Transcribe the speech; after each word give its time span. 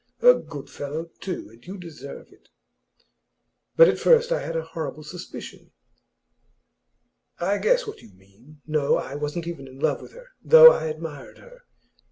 'A 0.21 0.33
good 0.33 0.67
fellow, 0.67 1.11
too, 1.19 1.47
and 1.51 1.67
you 1.67 1.77
deserve 1.77 2.33
it.' 2.33 2.49
'But 3.75 3.87
at 3.87 3.99
first 3.99 4.31
I 4.31 4.41
had 4.41 4.55
a 4.55 4.63
horrible 4.63 5.03
suspicion.' 5.03 5.73
'I 7.39 7.59
guess 7.59 7.85
what 7.85 8.01
you 8.01 8.09
mean. 8.09 8.61
No; 8.65 8.97
I 8.97 9.13
wasn't 9.13 9.45
even 9.45 9.67
in 9.67 9.77
love 9.79 10.01
with 10.01 10.13
her, 10.13 10.29
though 10.43 10.71
I 10.71 10.85
admired 10.87 11.37
her. 11.37 11.65